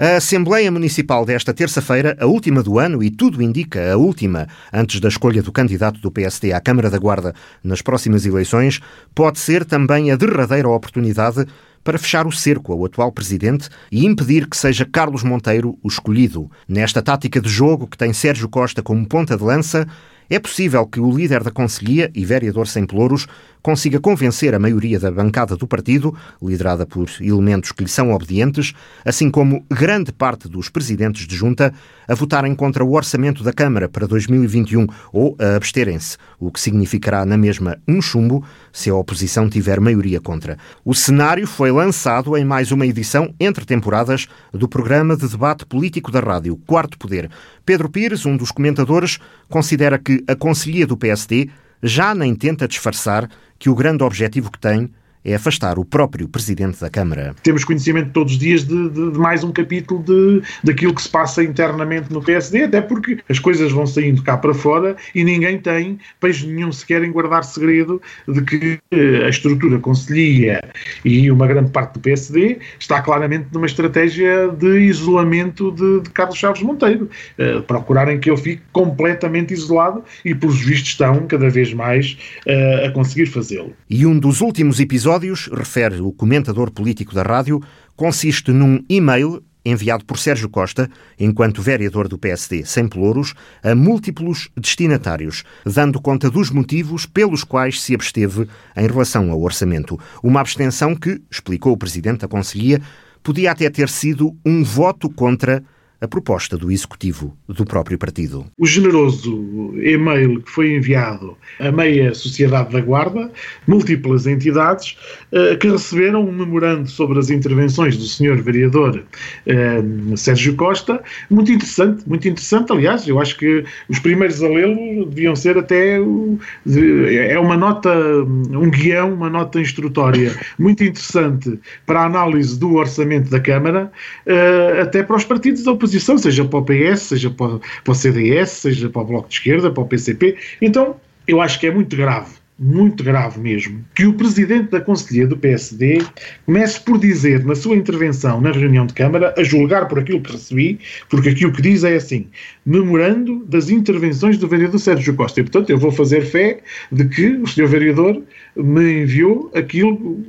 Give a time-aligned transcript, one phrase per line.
[0.00, 5.00] A Assembleia Municipal desta terça-feira, a última do ano e tudo indica a última antes
[5.00, 8.78] da escolha do candidato do PSD à Câmara da Guarda nas próximas eleições,
[9.12, 11.44] pode ser também a derradeira oportunidade
[11.82, 16.48] para fechar o cerco ao atual presidente e impedir que seja Carlos Monteiro o escolhido.
[16.68, 19.84] Nesta tática de jogo que tem Sérgio Costa como ponta de lança,
[20.30, 23.26] é possível que o líder da Conselhia e vereador sem pelouros
[23.62, 28.72] consiga convencer a maioria da bancada do partido, liderada por elementos que lhe são obedientes,
[29.04, 31.72] assim como grande parte dos presidentes de junta,
[32.06, 37.24] a votarem contra o orçamento da Câmara para 2021 ou a absterem-se, o que significará
[37.26, 40.56] na mesma um chumbo se a oposição tiver maioria contra.
[40.84, 46.10] O cenário foi lançado em mais uma edição entre temporadas do programa de debate político
[46.10, 47.30] da rádio Quarto Poder.
[47.66, 49.18] Pedro Pires, um dos comentadores,
[49.48, 51.50] considera que a Conselhia do PSD
[51.82, 54.90] já nem tenta disfarçar que o grande objetivo que tem
[55.28, 57.34] é afastar o próprio Presidente da Câmara.
[57.42, 61.08] Temos conhecimento todos os dias de, de, de, mais um capítulo de, daquilo que se
[61.08, 65.58] passa internamente no PSD, até porque as coisas vão saindo cá para fora e ninguém
[65.58, 70.62] tem peixe nenhum sequer em guardar segredo de que eh, a estrutura conselhia
[71.04, 76.38] e uma grande parte do PSD está claramente numa estratégia de isolamento de, de Carlos
[76.38, 77.08] Chaves Monteiro.
[77.38, 82.86] Uh, procurarem que ele fique completamente isolado e, pelos vistos, estão cada vez mais uh,
[82.86, 83.72] a conseguir fazê-lo.
[83.88, 87.60] E um dos últimos episódios episódios, refere o comentador político da rádio,
[87.96, 90.88] consiste num e-mail enviado por Sérgio Costa,
[91.18, 97.82] enquanto vereador do PSD sem pelouros, a múltiplos destinatários, dando conta dos motivos pelos quais
[97.82, 99.98] se absteve em relação ao orçamento.
[100.22, 102.80] Uma abstenção que, explicou o presidente da Conselhia,
[103.22, 105.62] podia até ter sido um voto contra
[106.00, 108.46] a proposta do executivo do próprio partido.
[108.56, 113.30] O generoso e-mail que foi enviado a meia sociedade da Guarda,
[113.66, 114.96] múltiplas entidades,
[115.32, 119.04] eh, que receberam um memorando sobre as intervenções do senhor vereador
[119.46, 119.82] eh,
[120.16, 125.34] Sérgio Costa, muito interessante, muito interessante, aliás, eu acho que os primeiros a lê-lo deviam
[125.34, 130.34] ser até é uma nota, um guião, uma nota instrutória.
[130.58, 133.90] Muito interessante para a análise do orçamento da Câmara,
[134.26, 137.92] eh, até para os partidos da oposição oposição, seja para o PS, seja para, para
[137.92, 140.36] o CDS, seja para o Bloco de Esquerda, para o PCP.
[140.60, 145.28] Então, eu acho que é muito grave muito grave mesmo, que o presidente da Conselhia
[145.28, 146.02] do PSD
[146.44, 150.32] comece por dizer na sua intervenção na reunião de Câmara, a julgar por aquilo que
[150.32, 152.26] recebi, porque aquilo que diz é assim,
[152.66, 155.38] memorando das intervenções do vereador Sérgio Costa.
[155.38, 156.58] E, portanto, eu vou fazer fé
[156.90, 158.20] de que o senhor vereador
[158.56, 160.20] me enviou aquilo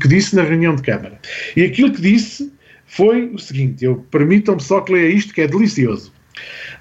[0.00, 1.16] que disse na reunião de Câmara.
[1.56, 2.52] E aquilo que disse
[2.96, 6.12] foi o seguinte: eu permitam-me só que leia isto, que é delicioso.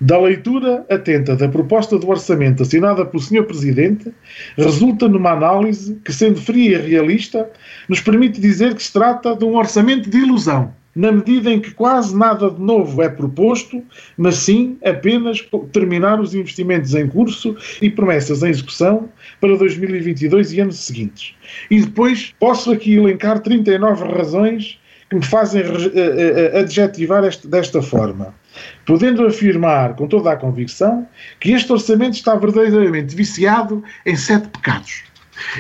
[0.02, 3.44] Da leitura atenta da proposta do orçamento assinada pelo Sr.
[3.44, 4.12] Presidente,
[4.58, 7.50] resulta numa análise que, sendo fria e realista,
[7.88, 11.72] nos permite dizer que se trata de um orçamento de ilusão, na medida em que
[11.72, 13.82] quase nada de novo é proposto,
[14.18, 19.10] mas sim apenas terminar os investimentos em curso e promessas em execução
[19.40, 21.34] para 2022 e anos seguintes.
[21.72, 27.48] E depois posso aqui elencar 39 razões que me fazem eh, eh, eh, adjetivar este,
[27.48, 28.34] desta forma,
[28.86, 31.08] podendo afirmar com toda a convicção
[31.40, 35.04] que este orçamento está verdadeiramente viciado em sete pecados.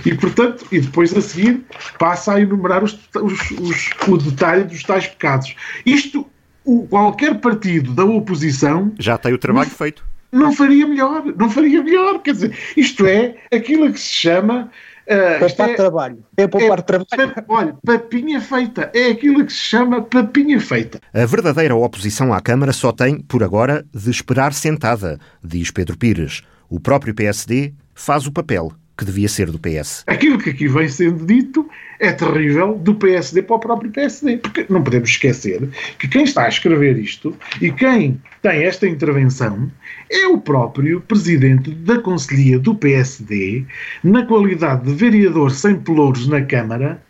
[0.05, 1.63] E, portanto, e depois a seguir
[1.99, 5.53] passa a enumerar os, os, os, o detalhe dos tais pecados.
[5.85, 6.25] Isto,
[6.63, 8.93] o, qualquer partido da oposição.
[8.97, 10.05] Já tem o trabalho não, feito.
[10.31, 12.21] Não faria melhor, não faria melhor.
[12.21, 14.71] Quer dizer, isto é aquilo que se chama
[15.07, 16.25] Uh, poupar é, trabalho.
[16.37, 17.45] É poupar é, trabalho.
[17.47, 18.91] Olha, papinha feita.
[18.93, 20.99] É aquilo que se chama papinha feita.
[21.13, 26.41] A verdadeira oposição à Câmara só tem, por agora, de esperar sentada, diz Pedro Pires.
[26.69, 30.03] O próprio PSD faz o papel que devia ser do PS.
[30.07, 31.69] Aquilo que aqui vem sendo dito
[31.99, 35.67] é terrível do PSD para o próprio PSD, porque não podemos esquecer
[35.99, 39.69] que quem está a escrever isto e quem tem esta intervenção
[40.09, 43.65] é o próprio presidente da Conselhia do PSD,
[44.03, 47.01] na qualidade de vereador sem pelouros na Câmara,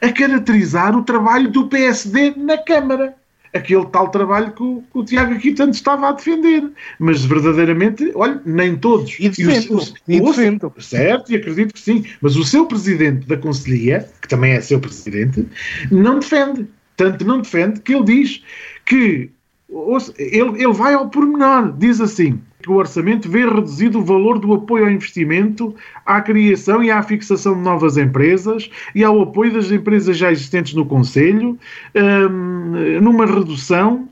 [0.00, 3.14] a caracterizar o trabalho do PSD na Câmara
[3.52, 6.70] aquele tal trabalho que o, que o, Tiago aqui tanto estava a defender.
[6.98, 9.16] Mas verdadeiramente, olha, nem todos.
[9.18, 9.82] E defendo.
[10.08, 10.72] E, o, e defendo.
[10.78, 12.04] Certo, e acredito que sim.
[12.20, 15.46] Mas o seu presidente da Conselhia, que também é seu presidente,
[15.90, 16.66] não defende.
[16.96, 18.42] Tanto não defende que ele diz
[18.84, 19.30] que
[20.18, 24.54] ele, ele vai ao pormenor, diz assim que o orçamento vê reduzido o valor do
[24.54, 25.74] apoio ao investimento,
[26.06, 30.72] à criação e à fixação de novas empresas e ao apoio das empresas já existentes
[30.74, 31.58] no Conselho,
[31.94, 34.08] hum, numa redução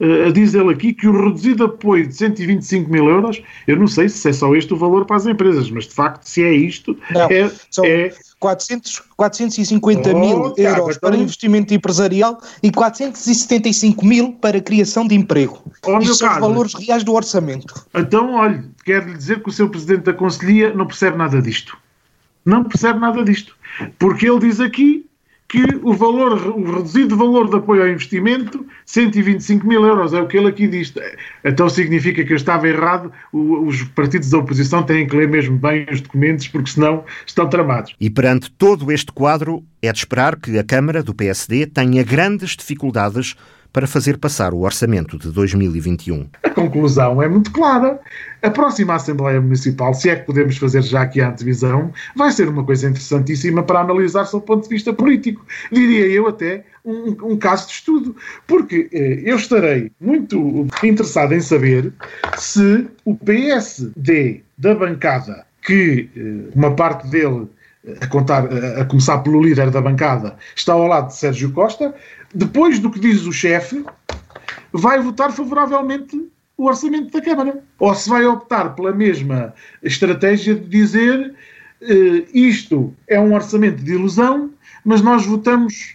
[0.00, 4.08] uh, diz ele aqui que o reduzido apoio de 125 mil euros, eu não sei
[4.08, 6.96] se é só este o valor para as empresas, mas de facto, se é isto,
[7.10, 11.10] não, é, são é 400, 450 oh, mil euros então...
[11.10, 15.62] para investimento empresarial e 475 mil para criação de emprego.
[15.86, 17.86] Oh, Isto são os valores reais do orçamento.
[17.94, 21.76] Então, olha, quero lhe dizer que o seu Presidente da Conselhia não percebe nada disto.
[22.44, 23.56] Não percebe nada disto.
[23.98, 25.06] Porque ele diz aqui
[25.54, 30.26] que o valor, o reduzido valor de apoio ao investimento, 125 mil euros, é o
[30.26, 30.92] que ele aqui diz.
[31.44, 35.86] Então significa que eu estava errado, os partidos da oposição têm que ler mesmo bem
[35.92, 37.94] os documentos, porque senão estão tramados.
[38.00, 42.56] E perante todo este quadro, é de esperar que a Câmara do PSD tenha grandes
[42.56, 43.36] dificuldades
[43.74, 46.28] para fazer passar o orçamento de 2021.
[46.44, 47.98] A conclusão é muito clara.
[48.40, 52.48] A próxima Assembleia Municipal, se é que podemos fazer já aqui a antevisão, vai ser
[52.48, 55.44] uma coisa interessantíssima para analisar sob o ponto de vista político.
[55.72, 58.14] Diria eu até um, um caso de estudo.
[58.46, 61.92] Porque eh, eu estarei muito interessado em saber
[62.38, 67.48] se o PSD da bancada, que eh, uma parte dele
[68.00, 68.44] a, contar,
[68.78, 71.94] a começar pelo líder da bancada, está ao lado de Sérgio Costa,
[72.34, 73.84] depois do que diz o chefe,
[74.72, 77.62] vai votar favoravelmente o orçamento da Câmara.
[77.78, 81.34] Ou se vai optar pela mesma estratégia de dizer
[81.82, 84.50] uh, isto é um orçamento de ilusão,
[84.84, 85.94] mas nós votamos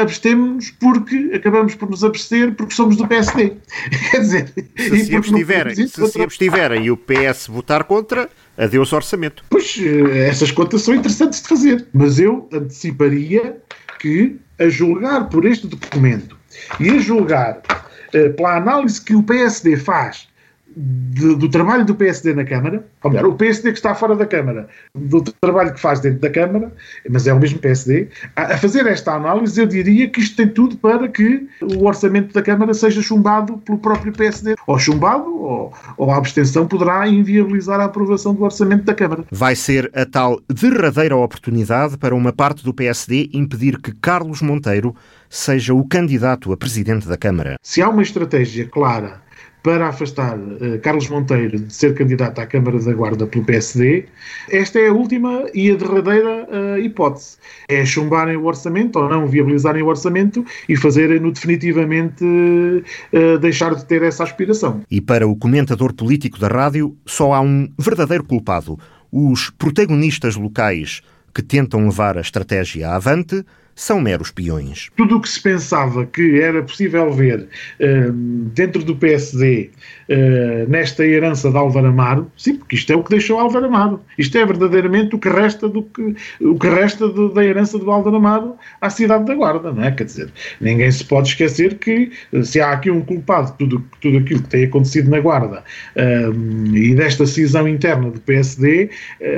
[0.00, 3.52] abstemos porque acabamos por nos abster porque somos do PSD.
[4.10, 9.44] Quer dizer, se se, abstiverem, se, se abstiverem e o PS votar contra, adeus orçamento.
[9.50, 13.58] Pois, eh, essas contas são interessantes de fazer, mas eu anteciparia
[13.98, 16.36] que, a julgar por este documento
[16.80, 20.28] e a julgar uh, pela análise que o PSD faz
[20.76, 24.26] de, do trabalho do PSD na Câmara, ou melhor, o PSD que está fora da
[24.26, 26.72] Câmara, do trabalho que faz dentro da Câmara,
[27.08, 30.48] mas é o mesmo PSD, a, a, fazer esta análise, eu diria que isto tem
[30.48, 34.54] tudo para que o orçamento da Câmara seja chumbado pelo próprio PSD.
[34.66, 39.24] Ou chumbado, ou, ou a abstenção poderá inviabilizar a aprovação do orçamento da Câmara.
[39.30, 44.94] Vai ser a tal derradeira oportunidade para uma parte do PSD impedir que Carlos Monteiro
[45.28, 47.56] seja o candidato a presidente da Câmara.
[47.62, 49.27] Se há uma estratégia clara
[49.62, 54.04] para afastar uh, Carlos Monteiro de ser candidato à Câmara da Guarda pelo PSD,
[54.50, 57.36] esta é a última e a derradeira uh, hipótese.
[57.68, 63.84] É chumbarem o orçamento ou não viabilizarem o orçamento e fazerem-no definitivamente uh, deixar de
[63.84, 64.82] ter essa aspiração.
[64.90, 68.78] E para o comentador político da rádio, só há um verdadeiro culpado:
[69.10, 71.02] os protagonistas locais
[71.34, 73.44] que tentam levar a estratégia avante
[73.78, 74.90] são meros peões.
[74.96, 77.48] Tudo o que se pensava que era possível ver
[77.80, 78.12] uh,
[78.52, 83.04] dentro do PSD uh, eh, nesta herança de Álvaro Amaro, sim, porque isto é o
[83.04, 84.00] que deixou Álvaro Amaro.
[84.18, 87.88] Isto é verdadeiramente o que resta, do que, o que resta do, da herança do
[87.88, 89.92] Álvaro Amaro à cidade da Guarda, não é?
[89.92, 93.84] Quer dizer, ninguém se pode esquecer que eh, se há aqui um culpado de tudo,
[94.00, 95.62] tudo aquilo que tem acontecido na Guarda
[95.94, 98.90] uh, e desta cisão interna do PSD,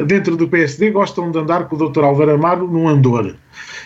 [0.07, 2.05] dentro do PSD gostam de andar com o Dr.
[2.05, 3.37] Álvaro Amaro num andor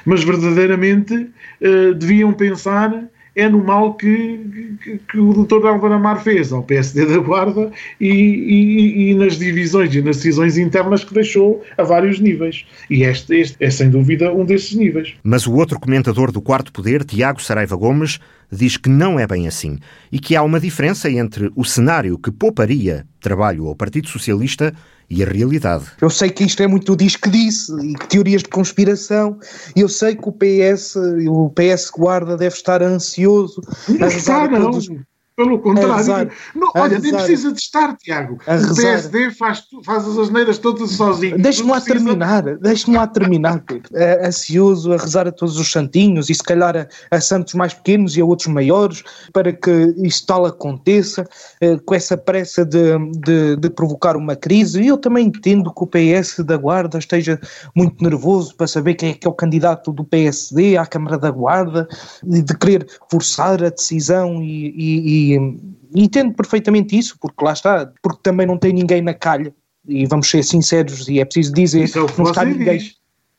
[0.04, 5.66] mas verdadeiramente uh, deviam pensar é no mal que, que, que o Dr.
[5.66, 7.70] Álvaro Amar fez ao PSD da Guarda
[8.00, 12.64] e, e, e, nas divisões e nas decisões internas que deixou a vários níveis.
[12.88, 15.14] E este, este é sem dúvida um desses níveis.
[15.22, 19.46] Mas o outro comentador do Quarto Poder, Tiago Saraiva Gomes, diz que não é bem
[19.46, 19.78] assim
[20.10, 24.74] e que há uma diferença entre o cenário que pouparia trabalho ao Partido Socialista
[25.08, 25.84] e a realidade.
[26.00, 29.38] Eu sei que isto é muito diz que disse e teorias de conspiração.
[29.76, 30.96] Eu sei que o PS,
[31.28, 33.60] o PS Guarda deve estar ansioso.
[33.88, 34.70] Não está, não.
[34.70, 34.88] Todos...
[35.36, 38.34] Pelo contrário, rezar, não, olha, nem precisa de estar, Tiago.
[38.34, 41.36] O PSD faz, faz as asneiras todas sozinho.
[41.36, 42.04] Deixe-me lá precisa...
[42.04, 43.64] terminar, deixe-me lá terminar,
[43.94, 47.74] é, ansioso a rezar a todos os santinhos e se calhar a, a, santos mais
[47.74, 51.26] pequenos e a outros maiores para que isto tal aconteça,
[51.60, 54.82] é, com essa pressa de, de, de, provocar uma crise.
[54.82, 57.40] E eu também entendo que o PS da Guarda esteja
[57.74, 61.32] muito nervoso para saber quem é que é o candidato do PSD à Câmara da
[61.32, 61.88] Guarda
[62.24, 65.58] e de querer forçar a decisão e, e e,
[65.94, 69.54] entendo perfeitamente isso, porque lá está, porque também não tem ninguém na calha,
[69.86, 72.78] e vamos ser sinceros, e é preciso dizer, é não está ninguém.
[72.78, 72.96] Diz.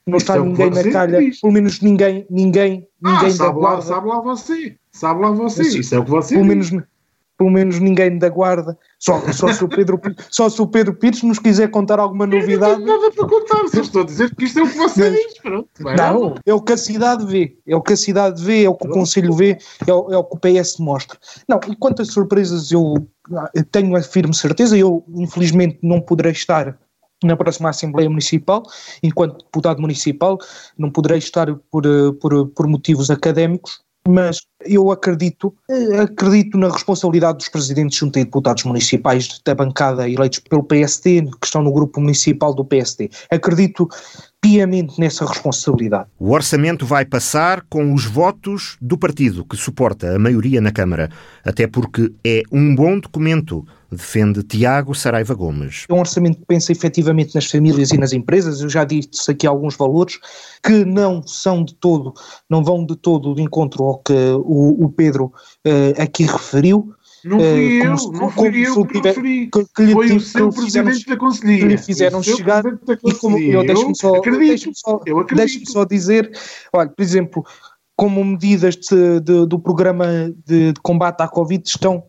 [0.08, 1.42] Não está é ninguém na calha, diz.
[1.42, 3.78] pelo menos ninguém, ninguém, ah, ninguém sabe da guarda.
[3.78, 6.72] Lá, sabe lá você, sabe lá você, isso, isso é o que você pelo diz.
[6.72, 6.88] menos
[7.38, 8.78] pelo menos ninguém da guarda.
[9.00, 10.00] Só, só, se, o Pedro,
[10.30, 12.80] só se o Pedro Pires nos quiser contar alguma novidade.
[12.82, 15.12] não tenho nada para contar, só estou a dizer que isto é o que você
[15.12, 15.38] diz.
[15.40, 18.70] Pronto, não, é o que a cidade vê, é o que a cidade vê, é
[18.70, 21.18] o que o Conselho vê, é o, é o que o PS mostra.
[21.48, 22.96] Não, e quantas surpresas eu,
[23.54, 26.78] eu tenho a firme certeza, eu infelizmente não poderei estar
[27.24, 28.64] na próxima Assembleia Municipal,
[29.02, 30.38] enquanto deputado municipal,
[30.78, 31.84] não poderei estar por,
[32.20, 38.24] por, por motivos académicos, mas eu acredito, eh, acredito na responsabilidade dos presidentes junto a
[38.24, 43.10] deputados municipais da bancada eleitos pelo PSD, que estão no grupo municipal do PSD.
[43.30, 43.88] Acredito
[44.42, 46.08] piamente nessa responsabilidade.
[46.20, 51.10] O orçamento vai passar com os votos do partido que suporta a maioria na Câmara,
[51.44, 55.86] até porque é um bom documento defende Tiago Saraiva Gomes.
[55.90, 59.48] É um orçamento que pensa efetivamente nas famílias e nas empresas, eu já disse aqui
[59.48, 60.20] alguns valores
[60.64, 62.14] que não são de todo,
[62.50, 64.14] não vão de todo de encontro ao que
[64.56, 66.94] o, o Pedro uh, aqui referiu.
[67.24, 69.50] Não fui uh, eu, se, não fui eu que referi.
[69.50, 71.60] Que, que Foi o seu presidente da Conselhia.
[71.60, 75.02] Que lhe fizeram chegar e como eu deixo-me só, deixo só,
[75.34, 76.32] deixo só dizer,
[76.72, 77.44] olha, por exemplo,
[77.96, 82.04] como medidas de, de, do programa de, de, combate à Covid estão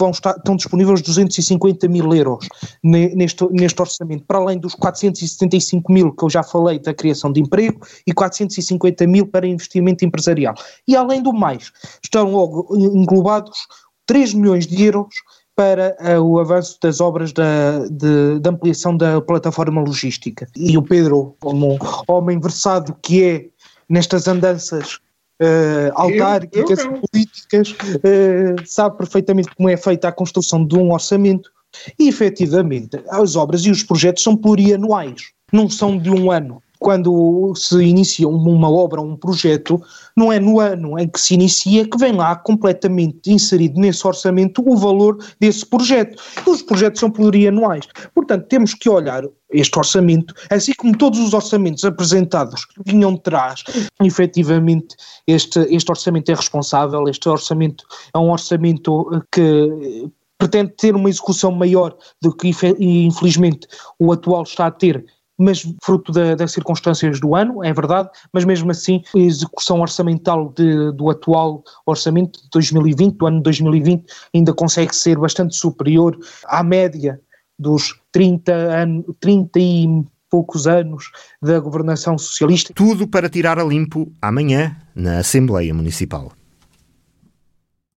[0.00, 2.48] vão estar, estão disponíveis 250 mil euros
[2.82, 7.40] neste, neste orçamento, para além dos 475 mil que eu já falei da criação de
[7.40, 10.54] emprego e 450 mil para investimento empresarial.
[10.88, 11.70] E além do mais,
[12.02, 13.58] estão logo englobados
[14.06, 15.14] 3 milhões de euros
[15.54, 20.48] para uh, o avanço das obras da, de, de, ampliação da plataforma logística.
[20.56, 21.76] E o Pedro, como
[22.08, 23.46] homem versado que é
[23.88, 25.00] nestas andanças
[25.40, 31.50] uh, autárquicas e políticas, uh, sabe perfeitamente como é feita a construção de um orçamento.
[31.98, 37.52] E, efetivamente, as obras e os projetos são plurianuais, não são de um ano quando
[37.54, 39.80] se inicia uma obra, um projeto,
[40.16, 44.62] não é no ano em que se inicia que vem lá completamente inserido nesse orçamento
[44.66, 46.20] o valor desse projeto.
[46.46, 47.86] Os projetos são plurianuais.
[48.14, 49.22] Portanto, temos que olhar
[49.52, 53.62] este orçamento, assim como todos os orçamentos apresentados vinham de trás,
[54.02, 54.96] efetivamente
[55.26, 57.84] este, este orçamento é responsável, este orçamento
[58.14, 60.08] é um orçamento que
[60.38, 63.68] pretende ter uma execução maior do que infelizmente
[63.98, 65.04] o atual está a ter
[65.40, 70.52] mas fruto da, das circunstâncias do ano, é verdade, mas mesmo assim a execução orçamental
[70.54, 74.04] de, do atual orçamento de 2020, do ano 2020,
[74.34, 77.20] ainda consegue ser bastante superior à média
[77.58, 81.10] dos 30, anos, 30 e poucos anos
[81.42, 82.72] da governação socialista.
[82.74, 86.32] Tudo para tirar a limpo amanhã na Assembleia Municipal.